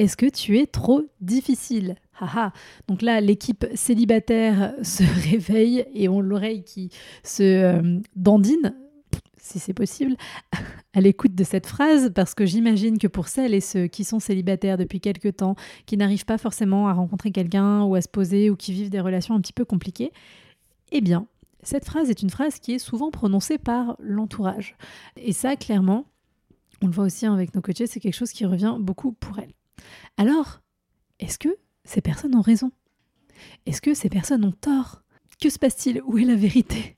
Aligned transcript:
est-ce 0.00 0.16
que 0.16 0.24
tu 0.24 0.58
es 0.58 0.66
trop 0.66 1.02
difficile? 1.20 1.94
Haha. 2.18 2.54
Donc 2.88 3.02
là, 3.02 3.20
l'équipe 3.20 3.66
célibataire 3.74 4.72
se 4.82 5.02
réveille 5.30 5.84
et 5.92 6.08
ont 6.08 6.22
l'oreille 6.22 6.64
qui 6.64 6.88
se 7.22 7.42
euh, 7.42 8.00
dandine, 8.16 8.74
si 9.36 9.58
c'est 9.58 9.74
possible, 9.74 10.16
à 10.94 11.02
l'écoute 11.02 11.34
de 11.34 11.44
cette 11.44 11.66
phrase, 11.66 12.12
parce 12.14 12.34
que 12.34 12.46
j'imagine 12.46 12.96
que 12.96 13.08
pour 13.08 13.28
celles 13.28 13.52
et 13.52 13.60
ceux 13.60 13.88
qui 13.88 14.04
sont 14.04 14.20
célibataires 14.20 14.78
depuis 14.78 15.02
quelque 15.02 15.28
temps, 15.28 15.54
qui 15.84 15.98
n'arrivent 15.98 16.24
pas 16.24 16.38
forcément 16.38 16.88
à 16.88 16.94
rencontrer 16.94 17.30
quelqu'un 17.30 17.82
ou 17.82 17.94
à 17.94 18.00
se 18.00 18.08
poser 18.08 18.48
ou 18.48 18.56
qui 18.56 18.72
vivent 18.72 18.90
des 18.90 19.00
relations 19.00 19.34
un 19.34 19.40
petit 19.42 19.52
peu 19.52 19.66
compliquées, 19.66 20.12
eh 20.92 21.02
bien, 21.02 21.26
cette 21.62 21.84
phrase 21.84 22.08
est 22.08 22.22
une 22.22 22.30
phrase 22.30 22.58
qui 22.58 22.72
est 22.72 22.78
souvent 22.78 23.10
prononcée 23.10 23.58
par 23.58 23.98
l'entourage. 24.00 24.76
Et 25.16 25.34
ça, 25.34 25.56
clairement, 25.56 26.06
on 26.80 26.86
le 26.86 26.92
voit 26.92 27.04
aussi 27.04 27.26
avec 27.26 27.54
nos 27.54 27.60
coachés, 27.60 27.86
c'est 27.86 28.00
quelque 28.00 28.16
chose 28.16 28.32
qui 28.32 28.46
revient 28.46 28.76
beaucoup 28.80 29.12
pour 29.12 29.38
elles. 29.38 29.52
Alors, 30.16 30.60
est-ce 31.18 31.38
que 31.38 31.56
ces 31.84 32.00
personnes 32.00 32.34
ont 32.34 32.40
raison? 32.40 32.70
Est-ce 33.66 33.80
que 33.80 33.94
ces 33.94 34.08
personnes 34.08 34.44
ont 34.44 34.52
tort? 34.52 35.02
Que 35.40 35.50
se 35.50 35.58
passe-t-il? 35.58 36.02
Où 36.04 36.18
est 36.18 36.24
la 36.24 36.34
vérité? 36.34 36.96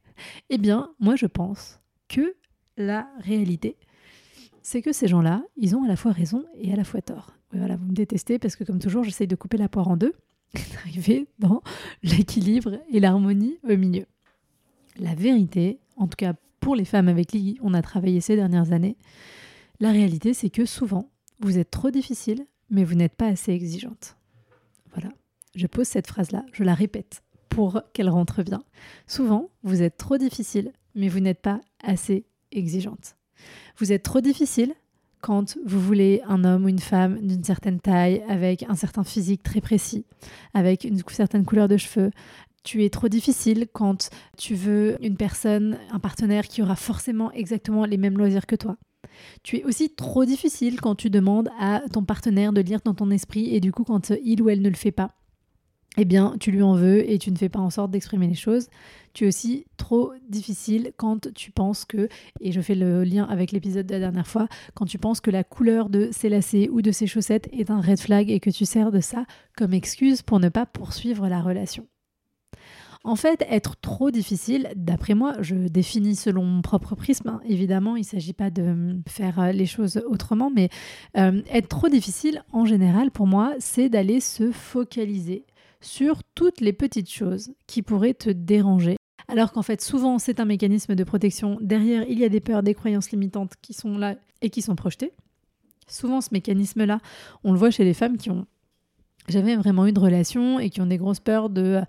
Eh 0.50 0.58
bien, 0.58 0.91
moi 0.98 1.16
je 1.16 1.27
pense 1.27 1.80
que 2.08 2.34
la 2.77 3.08
réalité, 3.19 3.77
c'est 4.62 4.83
que 4.83 4.92
ces 4.92 5.08
gens-là, 5.08 5.42
ils 5.56 5.77
ont 5.77 5.84
à 5.84 5.89
la 5.89 5.97
fois 5.97 6.12
raison 6.12 6.44
et 6.55 6.72
à 6.72 6.77
la 6.77 6.84
fois 6.84 7.02
tort. 7.02 7.34
voilà, 7.52 7.77
vous 7.77 7.86
me 7.86 7.92
détestez 7.92 8.39
parce 8.39 8.56
que 8.56 8.64
comme 8.64 8.78
toujours, 8.78 9.05
j'essaye 9.05 9.27
de 9.27 9.36
couper 9.36 9.56
la 9.56 9.69
poire 9.69 9.89
en 9.89 9.96
deux, 9.96 10.14
d'arriver 10.72 11.27
dans 11.39 11.62
l'équilibre 12.02 12.78
et 12.91 13.00
l'harmonie 13.00 13.58
au 13.69 13.77
milieu. 13.77 14.06
La 14.98 15.14
vérité, 15.14 15.78
en 15.96 16.06
tout 16.06 16.17
cas 16.17 16.34
pour 16.61 16.77
les 16.77 16.84
femmes 16.84 17.08
avec 17.08 17.28
qui 17.28 17.58
on 17.62 17.74
a 17.74 17.83
travaillé 17.83 18.20
ces 18.20 18.36
dernières 18.36 18.72
années, 18.72 18.96
la 19.80 19.91
réalité, 19.91 20.33
c'est 20.33 20.50
que 20.50 20.64
souvent, 20.64 21.11
vous 21.41 21.58
êtes 21.58 21.70
trop 21.70 21.91
difficile 21.91 22.46
mais 22.73 22.83
vous 22.84 22.95
n'êtes 22.95 23.15
pas 23.15 23.28
assez 23.28 23.53
exigeante. 23.53 24.17
Voilà, 24.92 25.11
je 25.55 25.67
pose 25.69 25.87
cette 25.87 26.09
phrase-là, 26.09 26.45
je 26.53 26.65
la 26.65 26.75
répète 26.75 27.23
pour 27.51 27.83
qu'elle 27.92 28.09
rentre 28.09 28.42
bien. 28.42 28.64
Souvent, 29.06 29.51
vous 29.62 29.83
êtes 29.83 29.98
trop 29.98 30.17
difficile, 30.17 30.73
mais 30.95 31.09
vous 31.09 31.20
n'êtes 31.20 31.42
pas 31.42 31.61
assez 31.84 32.25
exigeante. 32.51 33.17
Vous 33.77 33.92
êtes 33.92 34.02
trop 34.02 34.23
difficile 34.23 34.74
quand 35.20 35.57
vous 35.64 35.80
voulez 35.80 36.23
un 36.27 36.45
homme 36.45 36.64
ou 36.64 36.69
une 36.69 36.79
femme 36.79 37.20
d'une 37.20 37.45
certaine 37.45 37.79
taille, 37.79 38.24
avec 38.29 38.64
un 38.64 38.75
certain 38.75 39.05
physique 39.05 39.42
très 39.42 39.61
précis, 39.61 40.05
avec 40.55 40.85
une 40.85 41.01
certaine 41.08 41.45
couleur 41.45 41.69
de 41.69 41.77
cheveux. 41.77 42.11
Tu 42.64 42.85
es 42.85 42.91
trop 42.91 43.08
difficile 43.08 43.67
quand 43.73 44.08
tu 44.39 44.55
veux 44.55 44.96
une 45.05 45.17
personne, 45.17 45.79
un 45.91 46.01
partenaire 46.01 46.48
qui 46.48 46.63
aura 46.63 46.77
forcément 46.77 47.30
exactement 47.33 47.85
les 47.85 47.98
mêmes 47.98 48.19
loisirs 48.19 48.46
que 48.46 48.57
toi. 48.57 48.79
Tu 49.42 49.58
es 49.58 49.64
aussi 49.64 49.90
trop 49.90 50.24
difficile 50.24 50.80
quand 50.80 50.95
tu 50.95 51.11
demandes 51.11 51.51
à 51.58 51.83
ton 51.92 52.05
partenaire 52.05 52.52
de 52.52 52.61
lire 52.61 52.80
dans 52.85 52.95
ton 52.95 53.11
esprit 53.11 53.55
et 53.55 53.61
du 53.61 53.73
coup 53.73 53.85
quand 53.85 54.13
il 54.24 54.42
ou 54.42 54.48
elle 54.48 54.63
ne 54.63 54.68
le 54.68 54.77
fait 54.77 54.92
pas, 54.92 55.13
eh 55.98 56.05
bien 56.05 56.36
tu 56.40 56.51
lui 56.51 56.63
en 56.63 56.74
veux 56.74 57.08
et 57.11 57.18
tu 57.18 57.30
ne 57.30 57.36
fais 57.36 57.48
pas 57.48 57.58
en 57.58 57.70
sorte 57.70 57.90
d'exprimer 57.90 58.27
les 58.27 58.35
choses. 58.35 58.68
Tu 59.13 59.24
es 59.24 59.29
aussi 59.29 59.67
trop 59.77 60.13
difficile 60.29 60.92
quand 60.96 61.33
tu 61.35 61.51
penses 61.51 61.85
que, 61.85 62.08
et 62.40 62.52
je 62.52 62.61
fais 62.61 62.74
le 62.74 63.05
lien 63.05 63.24
avec 63.24 63.52
l'épisode 63.52 63.86
de 63.86 63.92
la 63.92 64.01
dernière 64.01 64.27
fois, 64.27 64.48
quand 64.74 64.86
tu 64.86 64.98
penses 64.98 65.20
que 65.20 65.30
la 65.30 65.45
couleur 65.45 65.90
de 65.90 66.08
ses 66.13 66.30
lacets 66.30 66.70
ou 66.70 66.80
de 66.80 66.92
ses 66.92 67.07
chaussettes 67.07 67.48
est 67.52 67.70
un 67.70 67.80
red 67.80 67.98
flag 67.98 68.30
et 68.30 68.40
que 68.40 68.51
tu 68.51 68.64
sers 68.64 68.90
de 68.90 69.01
ça 69.01 69.27
comme 69.57 69.74
excuse 69.74 70.23
pour 70.23 70.40
ne 70.40 70.48
pas 70.48 70.64
poursuivre 70.64 71.29
la 71.29 71.42
relation. 71.42 71.86
En 73.05 73.17
fait, 73.17 73.45
être 73.48 73.74
trop 73.80 74.13
difficile, 74.13 74.70
d'après 74.77 75.14
moi, 75.14 75.35
je 75.40 75.57
définis 75.57 76.14
selon 76.14 76.45
mon 76.45 76.63
propre 76.63 76.95
prisme, 76.95 77.29
hein. 77.29 77.40
évidemment, 77.45 77.96
il 77.96 78.02
ne 78.02 78.07
s'agit 78.07 78.33
pas 78.33 78.51
de 78.51 79.01
faire 79.08 79.40
euh, 79.40 79.51
les 79.51 79.67
choses 79.67 80.01
autrement, 80.07 80.51
mais 80.55 80.68
euh, 81.17 81.42
être 81.51 81.67
trop 81.67 81.89
difficile, 81.89 82.45
en 82.52 82.64
général, 82.64 83.11
pour 83.11 83.27
moi, 83.27 83.55
c'est 83.58 83.89
d'aller 83.89 84.20
se 84.20 84.52
focaliser 84.52 85.45
sur 85.80 86.23
toutes 86.36 86.61
les 86.61 86.73
petites 86.73 87.11
choses 87.11 87.52
qui 87.67 87.83
pourraient 87.83 88.14
te 88.14 88.30
déranger. 88.30 88.96
Alors 89.27 89.52
qu'en 89.52 89.63
fait, 89.63 89.80
souvent, 89.80 90.20
c'est 90.20 90.39
un 90.39 90.45
mécanisme 90.45 90.95
de 90.95 91.05
protection. 91.05 91.58
Derrière, 91.61 92.05
il 92.08 92.20
y 92.20 92.24
a 92.24 92.29
des 92.29 92.40
peurs, 92.40 92.63
des 92.63 92.74
croyances 92.74 93.11
limitantes 93.11 93.55
qui 93.61 93.73
sont 93.73 93.98
là 93.98 94.14
et 94.42 94.51
qui 94.51 94.63
sont 94.63 94.77
projetées. 94.77 95.13
Souvent, 95.89 96.20
ce 96.20 96.29
mécanisme-là, 96.33 97.01
on 97.42 97.52
le 97.52 97.58
voit 97.58 97.70
chez 97.70 97.84
les 97.84 97.95
femmes 97.95 98.17
qui 98.17 98.30
ont 98.30 98.46
jamais 99.29 99.57
vraiment 99.57 99.86
eu 99.86 99.92
de 99.92 99.98
relation 99.98 100.61
et 100.61 100.70
qui 100.70 100.80
ont 100.80 100.86
des 100.86 100.98
grosses 100.98 101.20
peurs 101.20 101.51
de 101.51 101.80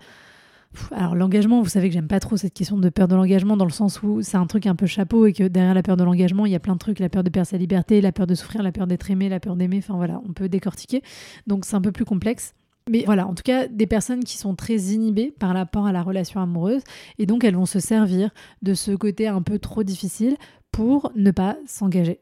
alors 0.90 1.14
l'engagement, 1.14 1.62
vous 1.62 1.68
savez 1.68 1.88
que 1.88 1.94
j'aime 1.94 2.08
pas 2.08 2.20
trop 2.20 2.36
cette 2.36 2.54
question 2.54 2.78
de 2.78 2.88
peur 2.88 3.08
de 3.08 3.14
l'engagement 3.14 3.56
dans 3.56 3.64
le 3.64 3.70
sens 3.70 4.02
où 4.02 4.22
c'est 4.22 4.36
un 4.36 4.46
truc 4.46 4.66
un 4.66 4.74
peu 4.74 4.86
chapeau 4.86 5.26
et 5.26 5.32
que 5.32 5.44
derrière 5.44 5.74
la 5.74 5.82
peur 5.82 5.96
de 5.96 6.04
l'engagement, 6.04 6.46
il 6.46 6.52
y 6.52 6.54
a 6.54 6.60
plein 6.60 6.74
de 6.74 6.78
trucs, 6.78 6.98
la 6.98 7.08
peur 7.08 7.24
de 7.24 7.30
perdre 7.30 7.48
sa 7.48 7.56
liberté, 7.56 8.00
la 8.00 8.12
peur 8.12 8.26
de 8.26 8.34
souffrir, 8.34 8.62
la 8.62 8.72
peur 8.72 8.86
d'être 8.86 9.10
aimé, 9.10 9.28
la 9.28 9.40
peur 9.40 9.56
d'aimer, 9.56 9.78
enfin 9.78 9.94
voilà, 9.94 10.20
on 10.28 10.32
peut 10.32 10.48
décortiquer. 10.48 11.02
Donc 11.46 11.64
c'est 11.64 11.76
un 11.76 11.80
peu 11.80 11.92
plus 11.92 12.04
complexe. 12.04 12.54
Mais 12.90 13.04
voilà, 13.06 13.26
en 13.26 13.34
tout 13.34 13.42
cas, 13.42 13.66
des 13.66 13.86
personnes 13.86 14.24
qui 14.24 14.36
sont 14.36 14.54
très 14.54 14.76
inhibées 14.76 15.32
par 15.38 15.54
rapport 15.54 15.86
à 15.86 15.92
la 15.92 16.02
relation 16.02 16.40
amoureuse 16.40 16.82
et 17.18 17.24
donc 17.24 17.44
elles 17.44 17.56
vont 17.56 17.66
se 17.66 17.80
servir 17.80 18.30
de 18.62 18.74
ce 18.74 18.90
côté 18.92 19.26
un 19.26 19.40
peu 19.40 19.58
trop 19.58 19.82
difficile 19.82 20.36
pour 20.70 21.10
ne 21.16 21.30
pas 21.30 21.56
s'engager. 21.66 22.20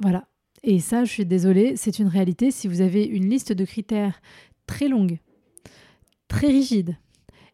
Voilà. 0.00 0.24
Et 0.62 0.80
ça, 0.80 1.04
je 1.04 1.10
suis 1.10 1.26
désolée, 1.26 1.74
c'est 1.76 1.98
une 1.98 2.08
réalité. 2.08 2.50
Si 2.50 2.68
vous 2.68 2.80
avez 2.80 3.04
une 3.04 3.28
liste 3.28 3.52
de 3.52 3.64
critères 3.64 4.20
très 4.66 4.88
longue, 4.88 5.18
très 6.28 6.48
rigide, 6.48 6.96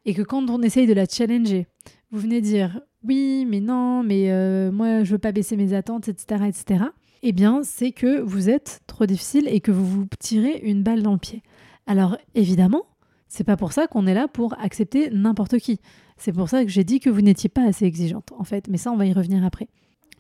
et 0.05 0.15
que 0.15 0.23
quand 0.23 0.49
on 0.51 0.63
essaye 0.63 0.87
de 0.87 0.93
la 0.93 1.07
challenger, 1.07 1.67
vous 2.11 2.21
venez 2.21 2.41
dire 2.41 2.81
oui, 3.03 3.47
mais 3.49 3.61
non, 3.61 4.03
mais 4.03 4.31
euh, 4.31 4.73
moi 4.73 5.05
je 5.05 5.13
veux 5.13 5.19
pas 5.19 5.33
baisser 5.33 5.57
mes 5.57 5.75
attentes, 5.75 6.09
etc., 6.09 6.45
etc. 6.49 6.85
Eh 7.23 7.33
bien, 7.33 7.63
c'est 7.63 7.93
que 7.93 8.21
vous 8.21 8.51
êtes 8.51 8.81
trop 8.87 9.07
difficile 9.07 9.49
et 9.49 9.61
que 9.61 9.71
vous 9.71 9.87
vous 9.87 10.07
tirez 10.19 10.61
une 10.63 10.83
balle 10.83 11.03
dans 11.03 11.13
le 11.13 11.19
pied. 11.19 11.43
Alors 11.87 12.19
évidemment, 12.35 12.85
c'est 13.29 13.45
pas 13.45 13.57
pour 13.57 13.73
ça 13.73 13.87
qu'on 13.87 14.07
est 14.07 14.15
là 14.15 14.29
pour 14.29 14.55
accepter 14.61 15.11
n'importe 15.11 15.59
qui. 15.59 15.81
C'est 16.17 16.33
pour 16.33 16.49
ça 16.49 16.65
que 16.65 16.71
j'ai 16.71 16.85
dit 16.85 17.01
que 17.01 17.11
vous 17.11 17.21
n'étiez 17.21 17.49
pas 17.49 17.65
assez 17.65 17.85
exigeante, 17.85 18.31
en 18.39 18.45
fait. 18.45 18.69
Mais 18.69 18.79
ça, 18.79 18.93
on 18.93 18.97
va 18.97 19.07
y 19.07 19.13
revenir 19.13 19.45
après. 19.45 19.69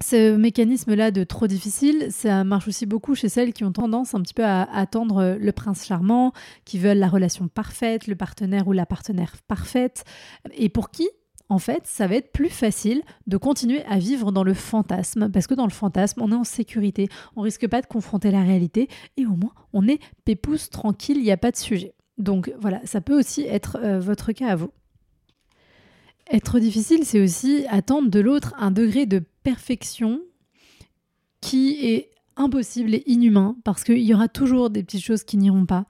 Ce 0.03 0.37
mécanisme-là 0.37 1.11
de 1.11 1.25
trop 1.25 1.47
difficile, 1.47 2.09
ça 2.11 2.45
marche 2.45 2.69
aussi 2.69 2.85
beaucoup 2.85 3.15
chez 3.15 3.29
celles 3.29 3.53
qui 3.53 3.65
ont 3.65 3.73
tendance 3.73 4.15
un 4.15 4.21
petit 4.21 4.35
peu 4.35 4.45
à 4.45 4.63
attendre 4.63 5.37
le 5.39 5.53
prince 5.53 5.87
charmant, 5.87 6.33
qui 6.65 6.79
veulent 6.79 6.99
la 6.99 7.09
relation 7.09 7.49
parfaite, 7.49 8.07
le 8.07 8.17
partenaire 8.17 8.69
ou 8.69 8.73
la 8.73 8.87
partenaire 8.87 9.35
parfaite, 9.49 10.05
et 10.53 10.69
pour 10.69 10.91
qui 10.91 11.09
en 11.49 11.59
fait, 11.59 11.87
ça 11.87 12.07
va 12.07 12.17
être 12.17 12.33
plus 12.33 12.49
facile 12.49 13.03
de 13.27 13.37
continuer 13.37 13.85
à 13.85 13.99
vivre 13.99 14.33
dans 14.33 14.45
le 14.45 14.55
fantasme, 14.55 15.31
parce 15.31 15.47
que 15.47 15.55
dans 15.55 15.67
le 15.67 15.71
fantasme, 15.71 16.23
on 16.23 16.33
est 16.33 16.37
en 16.37 16.45
sécurité, 16.45 17.09
on 17.37 17.43
risque 17.43 17.69
pas 17.69 17.83
de 17.83 17.87
confronter 17.87 18.31
la 18.31 18.43
réalité, 18.43 18.89
et 19.17 19.27
au 19.27 19.37
moins, 19.37 19.53
on 19.73 19.87
est 19.87 20.01
pépousse, 20.25 20.71
tranquille, 20.71 21.19
il 21.19 21.25
n'y 21.25 21.31
a 21.31 21.37
pas 21.37 21.51
de 21.51 21.57
sujet. 21.57 21.95
Donc 22.17 22.53
voilà, 22.59 22.81
ça 22.85 23.01
peut 23.01 23.19
aussi 23.19 23.43
être 23.43 23.79
euh, 23.83 24.01
votre 24.01 24.33
cas 24.33 24.49
à 24.49 24.57
vous. 24.57 24.71
Être 26.31 26.59
difficile, 26.59 27.05
c'est 27.05 27.21
aussi 27.21 27.67
attendre 27.69 28.11
de 28.11 28.21
l'autre 28.21 28.55
un 28.59 28.71
degré 28.71 29.07
de 29.07 29.23
perfection 29.43 30.21
qui 31.41 31.87
est 31.87 32.11
impossible 32.37 32.95
et 32.95 33.03
inhumain 33.07 33.57
parce 33.65 33.85
qu'il 33.85 33.99
y 33.99 34.15
aura 34.15 34.29
toujours 34.29 34.71
des 34.71 34.83
petites 34.83 35.05
choses 35.05 35.25
qui 35.25 35.37
n'iront 35.37 35.67
pas. 35.67 35.87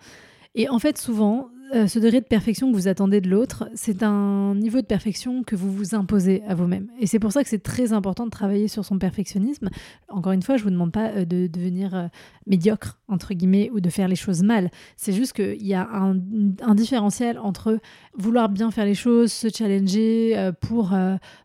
Et 0.55 0.69
en 0.69 0.79
fait, 0.79 0.99
souvent, 0.99 1.51
euh, 1.73 1.87
ce 1.87 1.99
degré 1.99 2.21
de 2.21 2.27
perfection 2.27 2.71
que 2.71 2.77
vous 2.77 2.89
attendez 2.89 3.21
de 3.21 3.29
l'autre, 3.29 3.69
c'est 3.75 4.03
un 4.03 4.55
niveau 4.55 4.81
de 4.81 4.87
perfection 4.87 5.43
que 5.43 5.57
vous 5.57 5.73
vous 5.73 5.95
imposez 5.95 6.43
à 6.47 6.55
vous-même. 6.55 6.89
Et 7.01 7.07
c'est 7.07 7.19
pour 7.19 7.33
ça 7.33 7.43
que 7.43 7.49
c'est 7.49 7.63
très 7.63 7.93
important 7.93 8.27
de 8.27 8.31
travailler 8.31 8.69
sur 8.69 8.85
son 8.85 8.99
perfectionnisme. 8.99 9.71
Encore 10.09 10.33
une 10.33 10.43
fois, 10.43 10.57
je 10.57 10.65
vous 10.65 10.71
demande 10.71 10.93
pas 10.93 11.11
euh, 11.11 11.25
de 11.25 11.47
devenir 11.47 11.95
euh, 11.95 12.07
médiocre, 12.47 12.99
entre 13.09 13.35
guillemets, 13.35 13.71
ou 13.73 13.81
de 13.81 13.89
faire 13.89 14.09
les 14.09 14.17
choses 14.17 14.43
mal. 14.43 14.71
C'est 14.97 15.13
juste 15.13 15.33
qu'il 15.33 15.67
y 15.67 15.75
a 15.75 15.89
un, 15.91 16.19
un, 16.63 16.75
différentiel 16.75 17.39
entre 17.39 17.79
vouloir 18.17 18.49
bien 18.49 18.71
faire 18.71 18.85
les 18.85 18.95
choses, 18.95 19.33
se 19.33 19.49
challenger 19.49 20.51
pour 20.61 20.95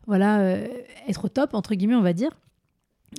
voilà, 0.07 0.57
être 1.07 1.25
au 1.25 1.29
top, 1.29 1.53
entre 1.53 1.75
guillemets, 1.75 1.95
on 1.95 2.01
va 2.01 2.13
dire 2.13 2.31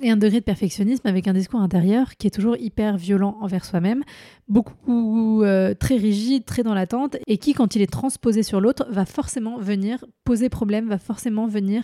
et 0.01 0.09
un 0.09 0.17
degré 0.17 0.39
de 0.39 0.45
perfectionnisme 0.45 1.07
avec 1.07 1.27
un 1.27 1.33
discours 1.33 1.59
intérieur 1.59 2.15
qui 2.17 2.27
est 2.27 2.31
toujours 2.31 2.57
hyper 2.57 2.97
violent 2.97 3.37
envers 3.41 3.65
soi-même, 3.65 4.03
beaucoup 4.47 5.43
euh, 5.43 5.73
très 5.73 5.97
rigide, 5.97 6.45
très 6.45 6.63
dans 6.63 6.73
l'attente, 6.73 7.17
et 7.27 7.37
qui, 7.37 7.53
quand 7.53 7.75
il 7.75 7.81
est 7.81 7.91
transposé 7.91 8.43
sur 8.43 8.61
l'autre, 8.61 8.85
va 8.89 9.05
forcément 9.05 9.59
venir 9.59 10.03
poser 10.23 10.49
problème, 10.49 10.87
va 10.87 10.97
forcément 10.97 11.47
venir 11.47 11.83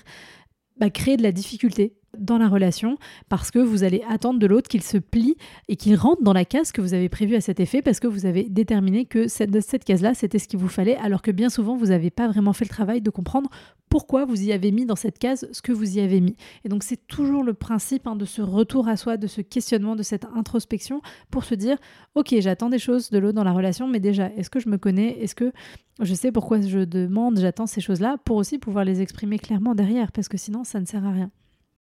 bah, 0.80 0.90
créer 0.90 1.18
de 1.18 1.24
la 1.24 1.32
difficulté 1.32 1.96
dans 2.18 2.38
la 2.38 2.48
relation 2.48 2.98
parce 3.30 3.52
que 3.52 3.60
vous 3.60 3.84
allez 3.84 4.04
attendre 4.10 4.40
de 4.40 4.48
l'autre 4.48 4.70
qu'il 4.70 4.84
se 4.84 4.98
plie 4.98 5.36
et 5.68 5.76
qu'il 5.76 5.96
rentre 5.96 6.24
dans 6.24 6.34
la 6.34 6.46
case 6.46 6.72
que 6.72 6.82
vous 6.82 6.94
avez 6.94 7.10
prévue 7.10 7.36
à 7.36 7.42
cet 7.42 7.60
effet 7.60 7.82
parce 7.82 8.00
que 8.00 8.08
vous 8.08 8.26
avez 8.26 8.44
déterminé 8.50 9.06
que 9.06 9.28
cette, 9.28 9.60
cette 9.62 9.84
case-là, 9.84 10.14
c'était 10.14 10.40
ce 10.40 10.48
qu'il 10.48 10.60
vous 10.60 10.68
fallait 10.68 10.98
alors 10.98 11.22
que 11.22 11.32
bien 11.32 11.50
souvent, 11.50 11.76
vous 11.76 11.88
n'avez 11.88 12.10
pas 12.10 12.28
vraiment 12.28 12.54
fait 12.54 12.66
le 12.66 12.70
travail 12.70 13.02
de 13.02 13.10
comprendre 13.10 13.50
pourquoi 13.90 14.26
vous 14.26 14.44
y 14.44 14.52
avez 14.52 14.72
mis 14.72 14.86
dans 14.86 14.96
cette 14.96 15.20
case 15.20 15.48
ce 15.52 15.62
que 15.62 15.72
vous 15.72 15.98
y 15.98 16.00
avez 16.00 16.22
mis. 16.22 16.36
Et 16.64 16.70
donc 16.70 16.84
c'est 16.84 17.08
toujours 17.08 17.44
le 17.44 17.54
principe 17.54 18.08
hein, 18.08 18.16
de 18.16 18.26
ce 18.26 18.42
retour 18.42 18.88
à 18.88 18.98
soi, 18.98 19.18
de 19.18 19.28
ce 19.28 19.42
questionnement, 19.42 19.96
de 19.96 20.04
cette 20.04 20.26
introspection 20.26 21.02
pour 21.32 21.44
se 21.44 21.56
dire, 21.56 21.78
ok, 22.16 22.36
j'attends 22.40 22.70
des 22.70 22.80
choses 22.80 23.10
de 23.10 23.18
l'autre 23.18 23.36
dans 23.36 23.44
la 23.44 23.54
relation, 23.54 23.88
mais 23.88 24.00
déjà, 24.00 24.32
est-ce 24.36 24.50
que 24.50 24.60
je 24.60 24.70
me 24.70 24.78
connais? 24.78 25.20
Est-ce 25.22 25.36
que 25.36 25.52
je 26.02 26.14
sais 26.14 26.32
pourquoi 26.32 26.62
je 26.62 26.80
demande, 26.80 27.40
j'attends 27.40 27.66
ces 27.66 27.82
choses-là 27.82 28.18
pour 28.24 28.38
aussi 28.38 28.60
pouvoir 28.60 28.86
les 28.86 29.02
exprimer 29.02 29.40
clairement 29.40 29.76
derrière, 29.76 30.12
parce 30.12 30.28
que 30.28 30.38
sinon, 30.38 30.64
ça 30.64 30.80
ne 30.80 30.86
sert 30.86 31.06
à 31.06 31.12
rien. 31.12 31.32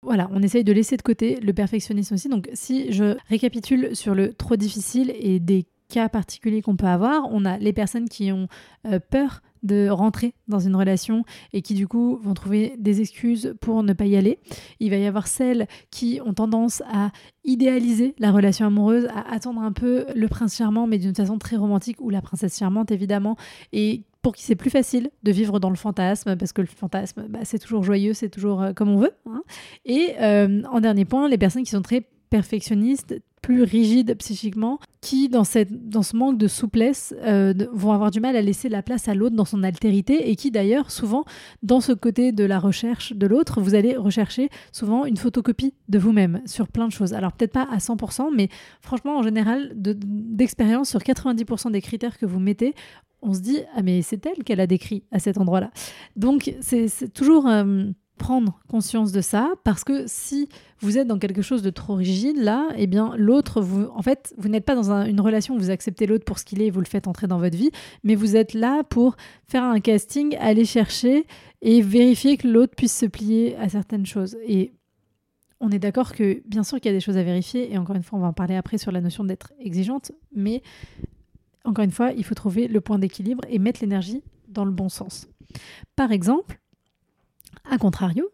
Voilà, 0.01 0.29
on 0.31 0.41
essaye 0.41 0.63
de 0.63 0.71
laisser 0.71 0.95
de 0.95 1.01
côté 1.01 1.39
le 1.41 1.53
perfectionnisme 1.53 2.13
aussi. 2.13 2.29
Donc 2.29 2.49
si 2.53 2.93
je 2.93 3.17
récapitule 3.27 3.95
sur 3.95 4.15
le 4.15 4.33
trop 4.33 4.55
difficile 4.55 5.11
et 5.13 5.39
des 5.39 5.65
cas 5.89 6.07
particuliers 6.07 6.61
qu'on 6.61 6.77
peut 6.77 6.87
avoir, 6.87 7.27
on 7.31 7.43
a 7.43 7.57
les 7.57 7.73
personnes 7.73 8.07
qui 8.07 8.31
ont 8.31 8.47
euh, 8.85 8.99
peur 8.99 9.41
de 9.63 9.89
rentrer 9.89 10.33
dans 10.47 10.59
une 10.59 10.75
relation 10.75 11.23
et 11.53 11.61
qui 11.61 11.73
du 11.73 11.87
coup 11.87 12.19
vont 12.21 12.33
trouver 12.33 12.75
des 12.77 13.01
excuses 13.01 13.55
pour 13.61 13.83
ne 13.83 13.93
pas 13.93 14.05
y 14.05 14.15
aller. 14.15 14.39
Il 14.79 14.89
va 14.89 14.97
y 14.97 15.05
avoir 15.05 15.27
celles 15.27 15.67
qui 15.91 16.19
ont 16.25 16.33
tendance 16.33 16.81
à 16.91 17.11
idéaliser 17.43 18.15
la 18.19 18.31
relation 18.31 18.65
amoureuse, 18.65 19.07
à 19.13 19.33
attendre 19.33 19.61
un 19.61 19.71
peu 19.71 20.05
le 20.15 20.27
prince 20.27 20.55
charmant 20.57 20.87
mais 20.87 20.97
d'une 20.97 21.15
façon 21.15 21.37
très 21.37 21.55
romantique 21.55 22.01
ou 22.01 22.09
la 22.09 22.21
princesse 22.21 22.57
charmante 22.57 22.91
évidemment 22.91 23.37
et 23.73 24.03
pour 24.21 24.35
qui 24.35 24.43
c'est 24.43 24.55
plus 24.55 24.69
facile 24.69 25.09
de 25.23 25.31
vivre 25.31 25.59
dans 25.59 25.69
le 25.69 25.75
fantasme, 25.75 26.35
parce 26.35 26.53
que 26.53 26.61
le 26.61 26.67
fantasme, 26.67 27.27
bah, 27.29 27.39
c'est 27.43 27.59
toujours 27.59 27.83
joyeux, 27.83 28.13
c'est 28.13 28.29
toujours 28.29 28.61
euh, 28.61 28.73
comme 28.73 28.89
on 28.89 28.97
veut. 28.97 29.13
Hein. 29.25 29.43
Et 29.85 30.15
euh, 30.19 30.61
en 30.69 30.81
dernier 30.81 31.05
point, 31.05 31.29
les 31.29 31.37
personnes 31.37 31.63
qui 31.63 31.71
sont 31.71 31.81
très 31.81 32.03
perfectionnistes, 32.29 33.15
plus 33.41 33.63
rigides 33.63 34.15
psychiquement, 34.17 34.79
qui, 35.01 35.29
dans, 35.29 35.43
cette, 35.43 35.89
dans 35.89 36.03
ce 36.03 36.15
manque 36.15 36.37
de 36.37 36.47
souplesse, 36.47 37.13
euh, 37.23 37.53
vont 37.73 37.91
avoir 37.91 38.11
du 38.11 38.19
mal 38.19 38.35
à 38.35 38.41
laisser 38.41 38.69
la 38.69 38.81
place 38.81 39.07
à 39.07 39.15
l'autre 39.15 39.35
dans 39.35 39.45
son 39.45 39.63
altérité, 39.63 40.29
et 40.29 40.35
qui 40.35 40.51
d'ailleurs, 40.51 40.91
souvent, 40.91 41.25
dans 41.63 41.79
ce 41.81 41.91
côté 41.91 42.31
de 42.31 42.43
la 42.43 42.59
recherche 42.59 43.13
de 43.13 43.27
l'autre, 43.27 43.61
vous 43.61 43.75
allez 43.75 43.95
rechercher 43.95 44.49
souvent 44.71 45.05
une 45.05 45.17
photocopie 45.17 45.73
de 45.87 45.99
vous-même 45.99 46.41
sur 46.45 46.67
plein 46.67 46.87
de 46.87 46.91
choses. 46.91 47.13
Alors 47.13 47.33
peut-être 47.33 47.53
pas 47.53 47.67
à 47.71 47.77
100%, 47.77 48.29
mais 48.35 48.49
franchement, 48.81 49.17
en 49.17 49.23
général, 49.23 49.71
d'expérience, 49.75 50.89
sur 50.89 50.99
90% 50.99 51.71
des 51.71 51.81
critères 51.81 52.17
que 52.17 52.25
vous 52.25 52.39
mettez, 52.39 52.73
on 53.21 53.33
se 53.33 53.39
dit 53.39 53.59
ah 53.75 53.81
mais 53.81 54.01
c'est 54.01 54.25
elle 54.25 54.43
qu'elle 54.43 54.61
a 54.61 54.67
décrit 54.67 55.03
à 55.11 55.19
cet 55.19 55.37
endroit-là. 55.37 55.71
Donc 56.15 56.53
c'est 56.61 57.13
toujours 57.13 57.47
euh, 57.47 57.85
prendre 58.19 58.59
conscience 58.67 59.11
de 59.11 59.21
ça 59.21 59.49
parce 59.63 59.83
que 59.83 60.03
si 60.05 60.47
vous 60.79 60.99
êtes 60.99 61.07
dans 61.07 61.17
quelque 61.17 61.41
chose 61.41 61.63
de 61.63 61.71
trop 61.71 61.95
rigide 61.95 62.37
là, 62.37 62.67
eh 62.77 62.85
bien 62.85 63.15
l'autre 63.17 63.61
vous 63.61 63.85
en 63.95 64.03
fait 64.03 64.33
vous 64.37 64.49
n'êtes 64.49 64.65
pas 64.65 64.75
dans 64.75 64.91
une 64.91 65.19
relation 65.19 65.55
où 65.55 65.57
vous 65.57 65.71
acceptez 65.71 66.05
l'autre 66.05 66.25
pour 66.25 66.37
ce 66.37 66.45
qu'il 66.45 66.61
est 66.61 66.67
et 66.67 66.71
vous 66.71 66.81
le 66.81 66.85
faites 66.85 67.07
entrer 67.07 67.25
dans 67.25 67.39
votre 67.39 67.57
vie, 67.57 67.71
mais 68.03 68.13
vous 68.13 68.35
êtes 68.35 68.53
là 68.53 68.83
pour 68.83 69.15
faire 69.47 69.63
un 69.63 69.79
casting, 69.79 70.37
aller 70.39 70.65
chercher 70.65 71.25
et 71.63 71.81
vérifier 71.81 72.37
que 72.37 72.47
l'autre 72.47 72.75
puisse 72.75 72.95
se 72.95 73.07
plier 73.07 73.55
à 73.55 73.69
certaines 73.69 74.05
choses 74.05 74.37
et 74.45 74.73
on 75.59 75.71
est 75.71 75.79
d'accord 75.79 76.13
que 76.13 76.41
bien 76.45 76.63
sûr 76.63 76.79
qu'il 76.79 76.91
y 76.91 76.93
a 76.93 76.97
des 76.97 77.03
choses 77.03 77.17
à 77.17 77.23
vérifier 77.23 77.73
et 77.73 77.77
encore 77.79 77.95
une 77.95 78.03
fois 78.03 78.19
on 78.19 78.21
va 78.21 78.27
en 78.27 78.33
parler 78.33 78.55
après 78.55 78.77
sur 78.77 78.91
la 78.91 79.01
notion 79.01 79.23
d'être 79.23 79.51
exigeante, 79.59 80.11
mais 80.35 80.61
encore 81.65 81.83
une 81.85 81.91
fois, 81.91 82.11
il 82.11 82.23
faut 82.23 82.35
trouver 82.35 82.67
le 82.67 82.81
point 82.81 82.99
d'équilibre 82.99 83.43
et 83.49 83.59
mettre 83.59 83.81
l'énergie 83.81 84.23
dans 84.47 84.65
le 84.65 84.71
bon 84.71 84.89
sens. 84.89 85.27
Par 85.95 86.11
exemple, 86.11 86.58
à 87.69 87.77
contrario, 87.77 88.29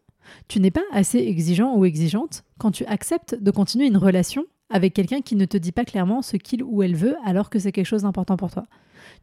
tu 0.48 0.60
n'es 0.60 0.72
pas 0.72 0.84
assez 0.92 1.20
exigeant 1.20 1.76
ou 1.76 1.86
exigeante 1.86 2.44
quand 2.58 2.72
tu 2.72 2.86
acceptes 2.86 3.36
de 3.40 3.52
continuer 3.52 3.88
une 3.88 3.98
relation 3.98 4.46
avec 4.70 4.94
quelqu'un 4.94 5.22
qui 5.22 5.36
ne 5.36 5.46
te 5.46 5.58
dit 5.58 5.72
pas 5.72 5.86
clairement 5.86 6.22
ce 6.22 6.38
qu'il 6.38 6.64
ou 6.64 6.82
elle 6.82 6.96
veut 6.96 7.16
alors 7.26 7.50
que 7.50 7.60
c'est 7.60 7.72
quelque 7.72 7.86
chose 7.86 8.02
d'important 8.02 8.38
pour 8.38 8.52
toi. 8.52 8.66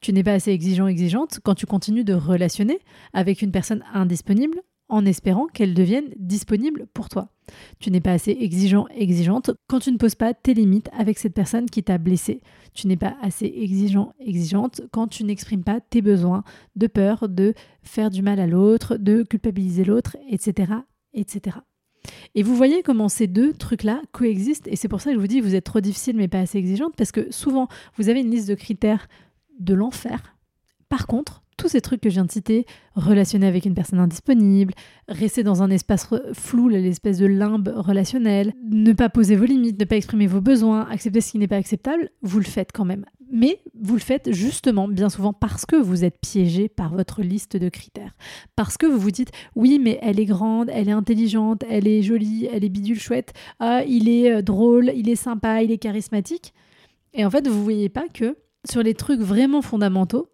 Tu 0.01 0.13
n'es 0.13 0.23
pas 0.23 0.35
assez 0.35 0.53
exigeant 0.53 0.85
ou 0.85 0.89
exigeante 0.89 1.41
quand 1.43 1.55
tu 1.55 1.67
continues 1.67 2.05
de 2.05 2.15
relationner 2.15 2.79
avec 3.13 3.43
une 3.43 3.51
personne 3.51 3.85
indisponible 3.93 4.61
en 4.93 5.07
espérant 5.07 5.47
qu'elle 5.47 5.73
devienne 5.73 6.11
disponible 6.19 6.87
pour 6.93 7.09
toi. 7.09 7.31
Tu 7.81 7.91
n'es 7.91 8.03
pas 8.03 8.13
assez 8.13 8.37
exigeant, 8.39 8.87
exigeante 8.95 9.51
quand 9.67 9.81
tu 9.81 9.91
ne 9.91 9.97
poses 9.97 10.17
pas 10.17 10.35
tes 10.35 10.53
limites 10.53 10.91
avec 10.93 11.19
cette 11.19 11.33
personne 11.33 11.71
qui 11.71 11.83
t'a 11.83 11.97
blessé. 11.97 12.43
Tu 12.75 12.87
n'es 12.87 12.99
pas 12.99 13.17
assez 13.23 13.47
exigeant, 13.47 14.13
exigeante 14.21 14.83
quand 14.93 15.09
tu 15.09 15.25
n'exprimes 15.25 15.65
pas 15.65 15.81
tes 15.81 16.03
besoins 16.03 16.45
de 16.77 16.87
peur 16.87 17.31
de 17.31 17.55
faire 17.83 18.11
du 18.11 18.21
mal 18.21 18.39
à 18.39 18.47
l'autre, 18.47 18.99
de 18.99 19.23
culpabiliser 19.23 19.85
l'autre, 19.85 20.19
etc., 20.29 20.75
etc. 21.15 21.57
Et 22.35 22.43
vous 22.43 22.55
voyez 22.55 22.83
comment 22.83 23.09
ces 23.09 23.29
deux 23.29 23.55
trucs-là 23.55 24.03
coexistent 24.13 24.69
et 24.69 24.77
c'est 24.77 24.89
pour 24.89 25.01
ça 25.01 25.11
que 25.11 25.17
je 25.17 25.21
vous 25.21 25.27
dis 25.27 25.41
vous 25.41 25.55
êtes 25.55 25.65
trop 25.65 25.81
difficile 25.81 26.17
mais 26.17 26.29
pas 26.29 26.41
assez 26.41 26.59
exigeante 26.59 26.95
parce 26.97 27.13
que 27.13 27.33
souvent 27.33 27.69
vous 27.97 28.11
avez 28.11 28.21
une 28.21 28.31
liste 28.31 28.49
de 28.49 28.55
critères 28.55 29.09
de 29.59 29.73
l'enfer. 29.73 30.37
Par 30.91 31.07
contre, 31.07 31.42
tous 31.63 31.69
ces 31.69 31.81
trucs 31.81 32.01
que 32.01 32.11
je 32.11 32.15
viens 32.15 32.25
de 32.25 32.31
citer, 32.33 32.67
relationner 32.97 33.47
avec 33.47 33.67
une 33.67 33.75
personne 33.75 34.01
indisponible, 34.01 34.75
rester 35.07 35.45
dans 35.45 35.63
un 35.63 35.71
espace 35.71 36.09
flou, 36.33 36.69
l'espèce 36.69 37.19
de 37.19 37.27
limbe 37.27 37.73
relationnel, 37.77 38.53
ne 38.69 38.93
pas 38.93 39.09
poser 39.09 39.37
vos 39.37 39.45
limites, 39.45 39.79
ne 39.79 39.85
pas 39.85 39.95
exprimer 39.95 40.27
vos 40.27 40.41
besoins, 40.41 40.89
accepter 40.91 41.21
ce 41.21 41.31
qui 41.31 41.39
n'est 41.39 41.47
pas 41.47 41.57
acceptable, 41.57 42.11
vous 42.23 42.41
le 42.41 42.45
faites 42.45 42.73
quand 42.73 42.85
même. 42.85 43.05
Mais 43.31 43.61
vous 43.81 43.95
le 43.95 44.01
faites 44.01 44.33
justement 44.33 44.89
bien 44.89 45.09
souvent 45.09 45.33
parce 45.33 45.65
que 45.65 45.77
vous 45.77 46.03
êtes 46.03 46.19
piégé 46.21 46.69
par 46.69 46.93
votre 46.97 47.23
liste 47.23 47.57
de 47.57 47.69
critères. 47.69 48.17
Parce 48.57 48.77
que 48.77 48.87
vous 48.87 48.99
vous 48.99 49.13
dites 49.13 49.31
oui 49.55 49.79
mais 49.81 50.01
elle 50.03 50.19
est 50.19 50.27
grande, 50.27 50.69
elle 50.69 50.89
est 50.89 50.93
intelligente, 50.93 51.63
elle 51.71 51.87
est 51.87 52.03
jolie, 52.03 52.49
elle 52.53 52.65
est 52.65 52.71
bidule 52.71 52.99
chouette, 52.99 53.35
ah, 53.61 53.85
il 53.87 54.09
est 54.09 54.33
euh, 54.33 54.43
drôle, 54.43 54.91
il 54.97 55.09
est 55.09 55.15
sympa, 55.15 55.63
il 55.63 55.71
est 55.71 55.79
charismatique. 55.79 56.55
Et 57.15 57.25
en 57.25 57.31
fait 57.31 57.47
vous 57.47 57.63
voyez 57.63 57.89
pas 57.89 58.09
que 58.13 58.37
sur 58.69 58.83
les 58.83 58.95
trucs 58.95 59.21
vraiment 59.21 59.63
fondamentaux, 59.63 60.32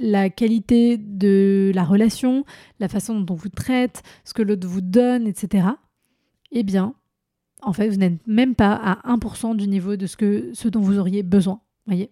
la 0.00 0.30
qualité 0.30 0.96
de 0.96 1.70
la 1.74 1.84
relation, 1.84 2.44
la 2.80 2.88
façon 2.88 3.20
dont 3.20 3.34
on 3.34 3.36
vous 3.36 3.48
traite, 3.48 4.02
ce 4.24 4.34
que 4.34 4.42
l'autre 4.42 4.66
vous 4.66 4.80
donne, 4.80 5.26
etc., 5.26 5.68
eh 6.52 6.62
bien, 6.62 6.94
en 7.62 7.72
fait, 7.72 7.88
vous 7.88 7.98
n'êtes 7.98 8.26
même 8.26 8.54
pas 8.54 8.74
à 8.74 9.14
1% 9.14 9.54
du 9.54 9.68
niveau 9.68 9.96
de 9.96 10.06
ce, 10.06 10.16
que, 10.16 10.50
ce 10.54 10.68
dont 10.68 10.80
vous 10.80 10.98
auriez 10.98 11.22
besoin. 11.22 11.60
Voyez 11.86 12.10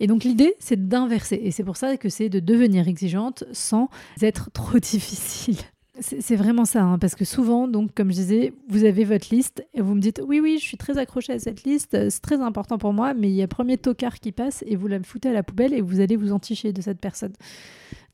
et 0.00 0.08
donc 0.08 0.24
l'idée, 0.24 0.54
c'est 0.58 0.88
d'inverser. 0.88 1.40
Et 1.44 1.52
c'est 1.52 1.62
pour 1.62 1.76
ça 1.76 1.96
que 1.96 2.08
c'est 2.08 2.28
de 2.28 2.40
devenir 2.40 2.88
exigeante 2.88 3.44
sans 3.52 3.88
être 4.20 4.50
trop 4.50 4.78
difficile. 4.80 5.58
C'est 6.00 6.36
vraiment 6.36 6.64
ça, 6.64 6.82
hein, 6.82 6.98
parce 6.98 7.14
que 7.14 7.26
souvent, 7.26 7.68
donc, 7.68 7.92
comme 7.94 8.10
je 8.10 8.16
disais, 8.16 8.54
vous 8.68 8.84
avez 8.84 9.04
votre 9.04 9.26
liste 9.30 9.62
et 9.74 9.82
vous 9.82 9.94
me 9.94 10.00
dites 10.00 10.22
oui, 10.26 10.40
oui, 10.40 10.56
je 10.58 10.64
suis 10.64 10.78
très 10.78 10.96
accroché 10.96 11.34
à 11.34 11.38
cette 11.38 11.64
liste, 11.64 12.08
c'est 12.08 12.22
très 12.22 12.40
important 12.40 12.78
pour 12.78 12.94
moi, 12.94 13.12
mais 13.12 13.28
il 13.28 13.34
y 13.34 13.42
a 13.42 13.46
premier 13.46 13.76
tocard 13.76 14.18
qui 14.18 14.32
passe 14.32 14.64
et 14.66 14.74
vous 14.74 14.86
la 14.86 15.02
foutez 15.02 15.28
à 15.28 15.32
la 15.32 15.42
poubelle 15.42 15.74
et 15.74 15.82
vous 15.82 16.00
allez 16.00 16.16
vous 16.16 16.32
enticher 16.32 16.72
de 16.72 16.80
cette 16.80 16.98
personne. 16.98 17.34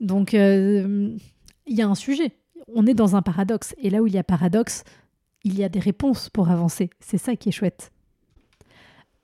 Donc, 0.00 0.34
euh, 0.34 1.16
il 1.66 1.76
y 1.76 1.82
a 1.82 1.88
un 1.88 1.94
sujet. 1.94 2.32
On 2.74 2.84
est 2.84 2.94
dans 2.94 3.14
un 3.14 3.22
paradoxe. 3.22 3.74
Et 3.78 3.90
là 3.90 4.02
où 4.02 4.08
il 4.08 4.14
y 4.14 4.18
a 4.18 4.24
paradoxe, 4.24 4.82
il 5.44 5.56
y 5.56 5.62
a 5.62 5.68
des 5.68 5.80
réponses 5.80 6.30
pour 6.30 6.50
avancer. 6.50 6.90
C'est 6.98 7.18
ça 7.18 7.36
qui 7.36 7.50
est 7.50 7.52
chouette. 7.52 7.92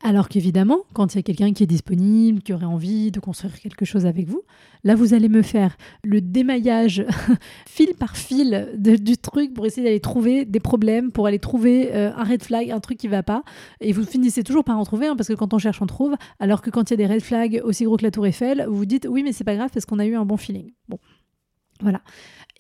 Alors 0.07 0.29
qu'évidemment, 0.29 0.81
quand 0.93 1.15
il 1.15 1.17
y 1.17 1.21
a 1.21 1.23
quelqu'un 1.23 1.55
qui 1.55 1.63
est 1.63 1.67
disponible, 1.67 2.43
qui 2.43 2.53
aurait 2.53 2.67
envie 2.67 3.11
de 3.11 3.21
construire 3.21 3.59
quelque 3.59 3.87
chose 3.87 4.05
avec 4.05 4.29
vous, 4.29 4.43
là 4.85 4.95
vous 4.95 5.15
allez 5.15 5.31
me 5.31 5.41
faire 5.41 5.79
le 6.03 6.21
démaillage 6.21 7.07
fil 7.67 7.95
par 7.95 8.15
fil 8.15 8.69
du 8.77 9.17
truc 9.17 9.55
pour 9.55 9.65
essayer 9.65 9.83
d'aller 9.83 10.01
trouver 10.01 10.45
des 10.45 10.61
problèmes, 10.61 11.11
pour 11.11 11.27
aller 11.27 11.39
trouver 11.39 11.95
euh, 11.95 12.13
un 12.15 12.23
red 12.23 12.43
flag, 12.43 12.71
un 12.71 12.81
truc 12.81 12.99
qui 12.99 13.09
va 13.09 13.23
pas. 13.23 13.45
Et 13.81 13.93
vous 13.93 14.05
finissez 14.05 14.43
toujours 14.43 14.63
par 14.63 14.79
en 14.79 14.85
trouver, 14.85 15.09
parce 15.17 15.29
que 15.29 15.33
quand 15.33 15.55
on 15.55 15.59
cherche, 15.59 15.81
on 15.81 15.87
trouve. 15.87 16.17
Alors 16.39 16.61
que 16.61 16.69
quand 16.69 16.91
il 16.91 17.01
y 17.01 17.03
a 17.03 17.09
des 17.09 17.15
red 17.15 17.23
flags 17.23 17.63
aussi 17.65 17.85
gros 17.85 17.97
que 17.97 18.03
la 18.03 18.11
Tour 18.11 18.27
Eiffel, 18.27 18.67
vous 18.69 18.77
vous 18.77 18.85
dites 18.85 19.07
oui, 19.09 19.23
mais 19.23 19.33
c'est 19.33 19.43
pas 19.43 19.57
grave 19.57 19.71
parce 19.73 19.87
qu'on 19.87 19.99
a 19.99 20.05
eu 20.05 20.17
un 20.17 20.27
bon 20.27 20.37
feeling. 20.37 20.71
Bon. 20.87 20.99
Voilà. 21.81 22.01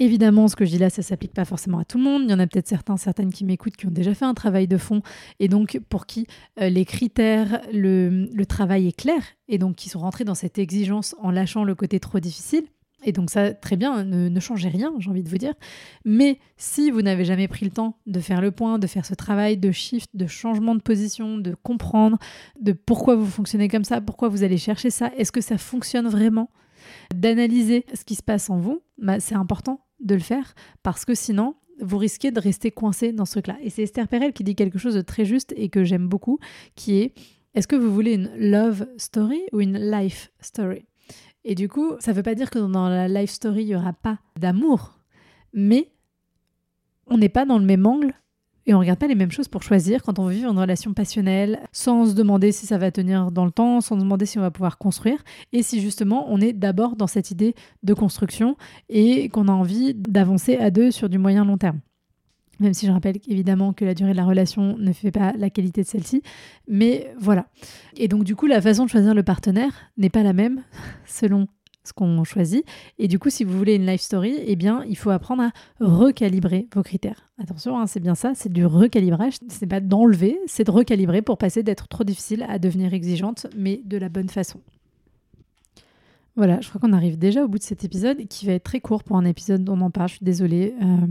Évidemment, 0.00 0.48
ce 0.48 0.56
que 0.56 0.64
je 0.64 0.70
dis 0.70 0.78
là, 0.78 0.90
ça 0.90 1.02
s'applique 1.02 1.32
pas 1.32 1.44
forcément 1.44 1.78
à 1.78 1.84
tout 1.84 1.98
le 1.98 2.04
monde. 2.04 2.22
Il 2.24 2.30
y 2.30 2.34
en 2.34 2.40
a 2.40 2.46
peut-être 2.48 2.66
certains, 2.66 2.96
certaines 2.96 3.32
qui 3.32 3.44
m'écoutent 3.44 3.76
qui 3.76 3.86
ont 3.86 3.92
déjà 3.92 4.12
fait 4.12 4.24
un 4.24 4.34
travail 4.34 4.66
de 4.66 4.76
fond 4.76 5.02
et 5.38 5.46
donc 5.46 5.80
pour 5.88 6.06
qui 6.06 6.26
euh, 6.60 6.68
les 6.68 6.84
critères, 6.84 7.60
le, 7.72 8.44
travail 8.44 8.88
est 8.88 8.96
clair 8.96 9.22
et 9.48 9.58
donc 9.58 9.76
qui 9.76 9.88
sont 9.88 10.00
rentrés 10.00 10.24
dans 10.24 10.34
cette 10.34 10.58
exigence 10.58 11.14
en 11.20 11.30
lâchant 11.30 11.64
le 11.64 11.74
côté 11.74 12.00
trop 12.00 12.18
difficile. 12.18 12.64
Et 13.06 13.12
donc 13.12 13.30
ça, 13.30 13.52
très 13.52 13.76
bien, 13.76 14.02
ne, 14.02 14.28
ne 14.28 14.40
changez 14.40 14.68
rien, 14.68 14.92
j'ai 14.98 15.10
envie 15.10 15.22
de 15.22 15.28
vous 15.28 15.38
dire. 15.38 15.54
Mais 16.04 16.38
si 16.56 16.90
vous 16.90 17.02
n'avez 17.02 17.24
jamais 17.24 17.46
pris 17.48 17.64
le 17.64 17.70
temps 17.70 17.98
de 18.06 18.18
faire 18.18 18.40
le 18.40 18.50
point, 18.50 18.78
de 18.78 18.86
faire 18.86 19.04
ce 19.04 19.14
travail 19.14 19.58
de 19.58 19.70
shift, 19.70 20.10
de 20.14 20.26
changement 20.26 20.74
de 20.74 20.80
position, 20.80 21.38
de 21.38 21.54
comprendre 21.62 22.18
de 22.60 22.72
pourquoi 22.72 23.14
vous 23.14 23.26
fonctionnez 23.26 23.68
comme 23.68 23.84
ça, 23.84 24.00
pourquoi 24.00 24.28
vous 24.28 24.42
allez 24.42 24.58
chercher 24.58 24.90
ça, 24.90 25.12
est-ce 25.16 25.32
que 25.32 25.42
ça 25.42 25.58
fonctionne 25.58 26.08
vraiment, 26.08 26.50
d'analyser 27.14 27.84
ce 27.94 28.04
qui 28.04 28.14
se 28.14 28.22
passe 28.22 28.50
en 28.50 28.58
vous, 28.58 28.82
bah, 28.98 29.20
c'est 29.20 29.34
important 29.34 29.80
de 30.00 30.14
le 30.14 30.20
faire 30.20 30.54
parce 30.82 31.04
que 31.04 31.14
sinon, 31.14 31.54
vous 31.80 31.98
risquez 31.98 32.30
de 32.30 32.40
rester 32.40 32.70
coincé 32.70 33.12
dans 33.12 33.24
ce 33.24 33.32
truc-là. 33.32 33.56
Et 33.62 33.70
c'est 33.70 33.82
Esther 33.82 34.08
Perel 34.08 34.32
qui 34.32 34.44
dit 34.44 34.54
quelque 34.54 34.78
chose 34.78 34.94
de 34.94 35.00
très 35.00 35.24
juste 35.24 35.52
et 35.56 35.68
que 35.68 35.84
j'aime 35.84 36.08
beaucoup, 36.08 36.38
qui 36.76 36.98
est 36.98 37.14
est-ce 37.54 37.68
que 37.68 37.76
vous 37.76 37.92
voulez 37.92 38.14
une 38.14 38.30
love 38.36 38.86
story 38.96 39.40
ou 39.52 39.60
une 39.60 39.78
life 39.78 40.32
story? 40.40 40.86
Et 41.44 41.54
du 41.54 41.68
coup, 41.68 41.92
ça 42.00 42.10
ne 42.10 42.16
veut 42.16 42.22
pas 42.22 42.34
dire 42.34 42.50
que 42.50 42.58
dans 42.58 42.88
la 42.88 43.06
life 43.06 43.30
story, 43.30 43.62
il 43.62 43.66
n'y 43.66 43.76
aura 43.76 43.92
pas 43.92 44.18
d'amour, 44.38 44.98
mais 45.52 45.92
on 47.06 47.18
n'est 47.18 47.28
pas 47.28 47.44
dans 47.44 47.58
le 47.58 47.64
même 47.64 47.86
angle 47.86 48.14
et 48.66 48.74
on 48.74 48.78
regarde 48.78 48.98
pas 48.98 49.06
les 49.06 49.14
mêmes 49.14 49.30
choses 49.30 49.48
pour 49.48 49.62
choisir 49.62 50.02
quand 50.02 50.18
on 50.18 50.26
veut 50.26 50.34
vivre 50.34 50.50
une 50.50 50.58
relation 50.58 50.94
passionnelle, 50.94 51.60
sans 51.72 52.06
se 52.06 52.14
demander 52.14 52.52
si 52.52 52.66
ça 52.66 52.78
va 52.78 52.90
tenir 52.90 53.30
dans 53.30 53.44
le 53.44 53.50
temps, 53.50 53.80
sans 53.80 53.96
se 53.96 54.00
demander 54.00 54.26
si 54.26 54.38
on 54.38 54.42
va 54.42 54.50
pouvoir 54.50 54.78
construire, 54.78 55.22
et 55.52 55.62
si 55.62 55.80
justement 55.80 56.26
on 56.28 56.40
est 56.40 56.52
d'abord 56.52 56.96
dans 56.96 57.06
cette 57.06 57.30
idée 57.30 57.54
de 57.82 57.94
construction 57.94 58.56
et 58.88 59.28
qu'on 59.28 59.48
a 59.48 59.52
envie 59.52 59.94
d'avancer 59.94 60.56
à 60.56 60.70
deux 60.70 60.90
sur 60.90 61.08
du 61.08 61.18
moyen 61.18 61.44
long 61.44 61.58
terme. 61.58 61.80
Même 62.60 62.72
si 62.72 62.86
je 62.86 62.92
rappelle 62.92 63.16
évidemment 63.26 63.72
que 63.72 63.84
la 63.84 63.94
durée 63.94 64.12
de 64.12 64.16
la 64.16 64.24
relation 64.24 64.78
ne 64.78 64.92
fait 64.92 65.10
pas 65.10 65.32
la 65.36 65.50
qualité 65.50 65.82
de 65.82 65.88
celle-ci. 65.88 66.22
Mais 66.68 67.12
voilà. 67.18 67.46
Et 67.96 68.06
donc 68.06 68.24
du 68.24 68.36
coup, 68.36 68.46
la 68.46 68.60
façon 68.60 68.84
de 68.84 68.90
choisir 68.90 69.12
le 69.12 69.24
partenaire 69.24 69.90
n'est 69.96 70.10
pas 70.10 70.22
la 70.22 70.32
même 70.32 70.62
selon 71.04 71.48
ce 71.84 71.92
qu'on 71.92 72.24
choisit. 72.24 72.64
Et 72.98 73.08
du 73.08 73.18
coup, 73.18 73.30
si 73.30 73.44
vous 73.44 73.56
voulez 73.56 73.74
une 73.74 73.86
life 73.86 74.00
story, 74.00 74.36
eh 74.46 74.56
bien, 74.56 74.84
il 74.88 74.96
faut 74.96 75.10
apprendre 75.10 75.44
à 75.44 75.50
recalibrer 75.80 76.68
vos 76.74 76.82
critères. 76.82 77.30
Attention, 77.40 77.78
hein, 77.78 77.86
c'est 77.86 78.00
bien 78.00 78.14
ça, 78.14 78.32
c'est 78.34 78.52
du 78.52 78.66
recalibrage. 78.66 79.34
C'est 79.48 79.66
pas 79.66 79.80
d'enlever, 79.80 80.38
c'est 80.46 80.64
de 80.64 80.70
recalibrer 80.70 81.22
pour 81.22 81.38
passer 81.38 81.62
d'être 81.62 81.88
trop 81.88 82.04
difficile 82.04 82.44
à 82.48 82.58
devenir 82.58 82.94
exigeante, 82.94 83.46
mais 83.56 83.80
de 83.84 83.96
la 83.96 84.08
bonne 84.08 84.28
façon. 84.28 84.60
Voilà, 86.36 86.60
je 86.60 86.68
crois 86.68 86.80
qu'on 86.80 86.92
arrive 86.92 87.16
déjà 87.16 87.44
au 87.44 87.48
bout 87.48 87.58
de 87.58 87.62
cet 87.62 87.84
épisode 87.84 88.26
qui 88.26 88.44
va 88.46 88.54
être 88.54 88.64
très 88.64 88.80
court 88.80 89.04
pour 89.04 89.16
un 89.16 89.24
épisode 89.24 89.62
dont 89.62 89.78
on 89.78 89.82
en 89.82 89.90
parle. 89.90 90.08
Je 90.08 90.14
suis 90.14 90.24
désolée, 90.24 90.74
euh, 90.82 91.06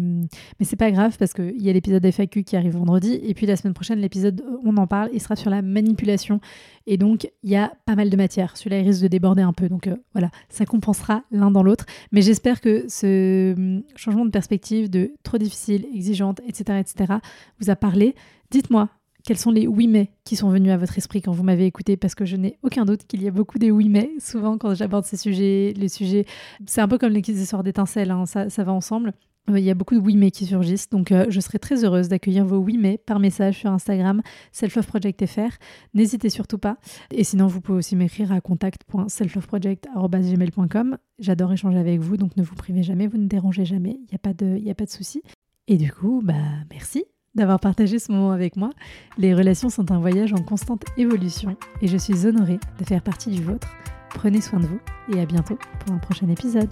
mais 0.60 0.66
c'est 0.66 0.76
pas 0.76 0.92
grave 0.92 1.16
parce 1.18 1.34
qu'il 1.34 1.62
y 1.62 1.70
a 1.70 1.74
l'épisode 1.74 2.06
FAQ 2.06 2.44
qui 2.44 2.58
arrive 2.58 2.74
vendredi 2.74 3.22
et 3.24 3.34
puis 3.34 3.46
la 3.46 3.56
semaine 3.56 3.74
prochaine 3.74 4.00
l'épisode 4.00 4.44
on 4.66 4.76
en 4.76 4.86
parle, 4.86 5.10
il 5.14 5.22
sera 5.22 5.38
sur 5.38 5.50
la 5.50 5.62
manipulation 5.62 6.42
et 6.88 6.98
donc 6.98 7.30
il 7.42 7.52
y 7.52 7.56
a 7.56 7.72
pas 7.86 7.96
mal 7.96 8.10
de 8.10 8.18
matière. 8.18 8.58
Celui-là 8.58 8.80
il 8.80 8.86
risque 8.86 9.02
de 9.02 9.08
déborder 9.08 9.44
un 9.44 9.54
peu, 9.54 9.70
donc 9.70 9.88
euh, 9.88 9.96
voilà, 10.12 10.30
ça 10.50 10.66
compensera 10.66 11.24
l'un 11.32 11.52
dans 11.52 11.64
l'autre. 11.64 11.86
Mais 12.12 12.22
j'espère 12.22 12.60
que 12.60 12.86
ce 12.90 13.54
hum, 13.54 13.84
changement 13.96 14.26
de 14.26 14.32
perspective 14.32 14.90
de 14.90 15.14
trop 15.24 15.38
difficile, 15.38 15.86
exigeante, 15.94 16.42
etc., 16.46 16.80
etc. 16.80 17.14
vous 17.62 17.70
a 17.70 17.78
parlé. 17.78 18.14
Dites-moi 18.52 18.90
quels 19.24 19.38
sont 19.38 19.52
les 19.52 19.68
oui 19.68 19.88
mais 19.88 20.10
qui 20.26 20.36
sont 20.36 20.50
venus 20.50 20.72
à 20.72 20.78
votre 20.78 20.98
esprit 20.98 21.22
quand 21.22 21.32
vous 21.32 21.44
m'avez 21.44 21.66
écouté? 21.66 21.96
Parce 21.98 22.16
que 22.16 22.26
je 22.26 22.36
n'ai 22.36 22.58
aucun 22.62 22.86
doute 22.86 23.06
qu'il 23.08 23.24
y 23.24 23.28
a 23.28 23.32
beaucoup 23.32 23.58
de 23.58 23.72
oui 23.72 23.88
mais. 23.90 24.12
Souvent, 24.20 24.58
quand 24.58 24.76
j'aborde 24.76 25.06
ces 25.06 25.18
sujets, 25.18 25.74
les 25.76 25.90
sujets, 25.90 26.26
c'est 26.66 26.82
un 26.82 26.88
peu 26.88 26.98
comme 26.98 27.14
les 27.14 27.30
histoires 27.30 27.64
d'étincelles, 27.64 28.12
hein, 28.12 28.26
ça, 28.26 28.50
ça, 28.50 28.64
va 28.64 28.74
ensemble. 28.74 29.14
Euh, 29.50 29.60
il 29.60 29.66
y 29.66 29.70
a 29.70 29.74
beaucoup 29.74 29.96
de 29.96 30.00
oui 30.00 30.16
mais 30.16 30.32
qui 30.32 30.46
surgissent, 30.46 30.90
donc 30.90 31.12
euh, 31.12 31.26
je 31.30 31.42
serai 31.42 31.60
très 31.60 31.84
heureuse 31.84 32.08
d'accueillir 32.08 32.46
vos 32.46 32.56
oui 32.58 32.78
mais 32.78 32.98
par 32.98 33.20
message 33.20 33.60
sur 33.60 33.70
Instagram, 33.72 34.22
selfloveprojectfr. 34.52 35.58
N'hésitez 35.94 36.30
surtout 36.30 36.58
pas. 36.58 36.78
Et 37.12 37.24
sinon, 37.24 37.48
vous 37.48 37.62
pouvez 37.62 37.78
aussi 37.80 37.96
m'écrire 37.96 38.32
à 38.32 38.42
contact.selfloveproject.com. 38.42 40.98
J'adore 41.20 41.54
échanger 41.54 41.78
avec 41.78 42.00
vous, 42.00 42.18
donc 42.18 42.36
ne 42.38 42.44
vous 42.44 42.56
privez 42.56 42.84
jamais, 42.84 43.08
vous 43.08 43.18
ne 43.18 43.28
dérangez 43.28 43.66
jamais, 43.66 43.98
il 44.00 44.08
n'y 44.12 44.16
a 44.16 44.20
pas 44.20 44.34
de, 44.34 44.70
a 44.70 44.76
pas 44.76 44.86
de 44.86 44.90
souci. 44.90 45.22
Et 45.68 45.78
du 45.78 45.92
coup, 45.92 46.22
bah 46.24 46.34
merci 46.70 47.06
d'avoir 47.36 47.60
partagé 47.60 48.00
ce 48.00 48.12
moment 48.12 48.32
avec 48.32 48.56
moi. 48.56 48.70
Les 49.18 49.34
relations 49.34 49.70
sont 49.70 49.92
un 49.92 50.00
voyage 50.00 50.34
en 50.34 50.42
constante 50.44 50.84
évolution 50.98 51.56
et 51.82 51.88
je 51.88 51.98
suis 51.98 52.26
honorée 52.26 52.60
de 52.80 52.86
faire 52.86 53.02
partie 53.02 53.32
du 53.32 53.44
vôtre. 53.44 53.70
Prenez 54.10 54.42
soin 54.42 54.60
de 54.60 54.68
vous 54.68 54.80
et 55.14 55.20
à 55.20 55.26
bientôt 55.26 55.58
pour 55.80 55.96
un 55.96 56.00
prochain 56.00 56.30
épisode. 56.30 56.70